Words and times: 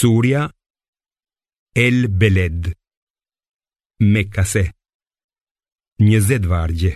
Surja 0.00 0.42
El 1.86 1.96
Beled 2.20 2.60
Mekase 4.14 4.64
20 5.98 6.38
vargje 6.48 6.92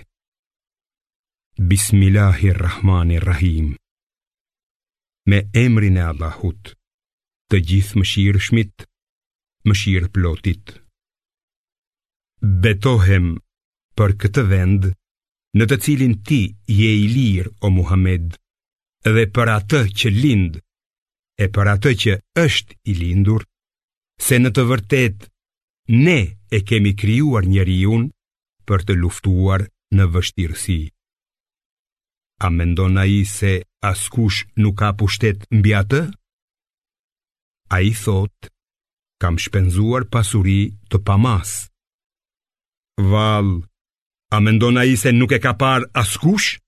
Bismillahirrahmanirrahim 1.71 3.67
Me 5.29 5.39
emrin 5.65 5.97
e 5.99 6.01
Allahut 6.13 6.63
Të 7.53 7.57
gjithë 7.73 7.97
më 8.01 8.05
shirë 8.15 8.41
shmit 8.49 8.77
Më 9.69 9.75
shirë 9.83 10.09
plotit 10.17 10.65
Betohem 12.65 13.27
për 14.01 14.11
këtë 14.25 14.43
vend 14.55 14.83
Në 15.61 15.65
të 15.69 15.77
cilin 15.85 16.15
ti 16.31 16.41
je 16.81 16.91
i 17.05 17.07
lirë 17.19 17.53
o 17.61 17.67
Muhammed 17.77 18.27
Dhe 19.13 19.25
për 19.37 19.49
atë 19.61 19.81
që 20.01 20.11
lindë 20.23 20.59
e 21.43 21.47
për 21.55 21.69
atë 21.75 21.93
që 22.03 22.17
është 22.41 22.77
i 22.93 22.97
lindur, 22.99 23.43
se 24.23 24.39
në 24.39 24.51
të 24.55 24.65
vërtet 24.71 25.27
ne 26.05 26.17
e 26.57 26.61
kemi 26.71 26.93
krijuar 27.01 27.45
njeri 27.51 27.79
unë 27.91 28.13
për 28.69 28.85
të 28.89 28.99
luftuar 29.03 29.67
në 29.99 30.05
vështirësi. 30.15 30.79
A 32.45 32.49
me 32.51 32.65
ndona 32.71 33.05
i 33.17 33.21
se 33.31 33.53
askush 33.91 34.45
nuk 34.63 34.79
ka 34.81 34.93
pushtet 34.99 35.45
mbi 35.55 35.75
atë? 35.79 36.05
A 37.75 37.81
i 37.89 37.93
thot, 37.97 38.35
kam 39.23 39.39
shpenzuar 39.41 40.07
pasuri 40.13 40.61
të 40.91 40.99
pamas. 41.07 41.55
Val, 43.11 43.49
a 44.31 44.37
me 44.43 44.53
ndona 44.57 44.85
i 44.91 44.97
se 45.01 45.13
nuk 45.15 45.33
e 45.37 45.41
ka 45.45 45.53
par 45.59 45.87
askush? 45.99 46.59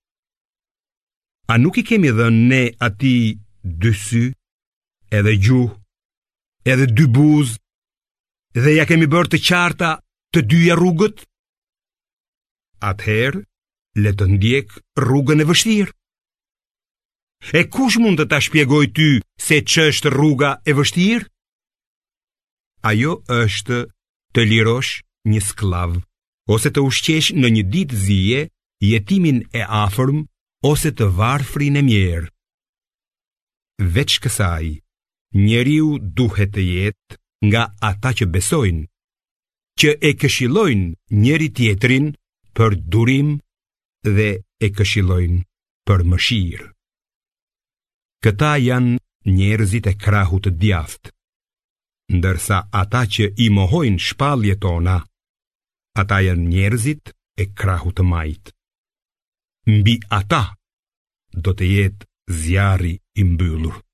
A 1.47 1.55
nuk 1.63 1.79
i 1.79 1.87
kemi 1.87 2.11
dhënë 2.19 2.45
ne 2.51 2.63
ati 2.87 3.15
sy? 3.95 4.27
edhe 5.13 5.35
gjuh, 5.39 5.71
edhe 6.67 6.87
dy 6.97 7.07
buzë, 7.13 7.57
dhe 8.63 8.73
ja 8.79 8.87
kemi 8.89 9.07
bërë 9.13 9.31
të 9.35 9.41
qarta 9.47 9.91
të 10.35 10.43
dyja 10.51 10.75
rrugët? 10.79 11.25
Atëherë, 12.91 13.45
le 14.03 14.11
të 14.13 14.27
ndjek 14.35 14.75
rrugën 15.01 15.41
e 15.43 15.47
vështirë. 15.49 15.93
E 17.61 17.63
kush 17.73 17.97
mund 18.01 18.19
të 18.19 18.27
ta 18.31 18.39
shpjegoj 18.43 18.87
ty 18.97 19.11
se 19.47 19.61
ç'është 19.73 20.11
rruga 20.13 20.51
e 20.69 20.75
vështirë? 20.77 21.27
Ajo 22.91 23.15
është 23.37 23.79
të 24.35 24.45
lirosh 24.51 25.01
një 25.31 25.41
skllav 25.43 25.97
ose 26.55 26.71
të 26.71 26.85
ushqesh 26.87 27.31
në 27.35 27.49
një 27.57 27.65
ditë 27.73 27.97
zije 28.07 28.41
jetimin 28.85 29.41
e 29.59 29.63
afërm 29.85 30.21
ose 30.73 30.93
të 30.97 31.09
varfrin 31.19 31.81
e 31.81 31.83
mjerë. 31.89 32.29
Veç 33.97 34.21
kësaj, 34.25 34.77
njeriu 35.37 35.99
duhet 36.17 36.55
të 36.57 36.63
jetë 36.73 37.17
nga 37.51 37.63
ata 37.91 38.11
që 38.19 38.27
besojnë, 38.35 38.87
që 39.79 39.91
e 40.11 40.13
këshilojnë 40.21 40.95
njeri 41.25 41.49
tjetrin 41.57 42.07
për 42.57 42.77
durim 42.93 43.35
dhe 44.17 44.31
e 44.67 44.71
këshilojnë 44.77 45.43
për 45.89 46.05
mëshirë. 46.13 46.69
Këta 48.25 48.53
janë 48.69 48.95
njerëzit 49.37 49.91
e 49.93 49.95
krahut 50.05 50.47
të 50.49 50.55
djaft, 50.63 51.13
ndërsa 52.17 52.59
ata 52.83 53.03
që 53.15 53.25
i 53.45 53.51
mohojnë 53.57 54.03
shpalje 54.09 54.57
tona, 54.65 54.97
ata 56.01 56.23
janë 56.27 56.49
njerëzit 56.53 57.13
e 57.43 57.51
krahut 57.61 57.99
të 58.01 58.05
majt. 58.13 58.55
Mbi 59.77 60.01
ata 60.21 60.43
do 61.45 61.53
të 61.59 61.65
jetë 61.77 62.09
zjarri 62.43 62.95
i 63.21 63.25
mbyllur. 63.35 63.77